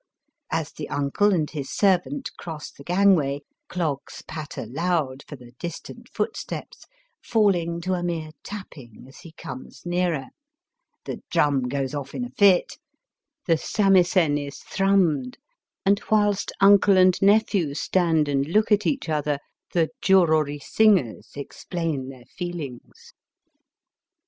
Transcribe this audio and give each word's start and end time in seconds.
As 0.49 0.71
the 0.71 0.89
uncle 0.89 1.31
and 1.31 1.47
his 1.47 1.69
servant 1.69 2.31
cross 2.35 2.71
the 2.71 2.83
gang 2.83 3.15
way 3.15 3.41
clogs 3.67 4.23
patter 4.27 4.65
loud 4.65 5.23
for 5.27 5.35
the 5.35 5.51
distant 5.59 6.09
footsteps, 6.09 6.85
falling 7.21 7.79
to 7.81 7.93
a 7.93 8.01
mere 8.01 8.31
tapping 8.43 9.05
as 9.07 9.19
he 9.19 9.31
come& 9.33 9.69
nearer; 9.85 10.29
the 11.05 11.21
drum 11.29 11.67
goes 11.69 11.93
off 11.93 12.15
in 12.15 12.25
a 12.25 12.31
fit, 12.31 12.79
the 13.45 13.59
samisen 13.59 14.39
is 14.39 14.61
thrummed, 14.63 15.37
and 15.85 16.01
whilst 16.09 16.51
uncle 16.59 16.97
and 16.97 17.21
nephew 17.21 17.75
stand 17.75 18.27
and 18.27 18.47
look 18.47 18.71
at 18.71 18.87
each 18.87 19.07
other 19.07 19.37
the 19.71 19.91
J6ruri 20.01 20.63
singers 20.63 21.33
explain 21.35 22.09
their 22.09 22.25
feelings. 22.25 23.13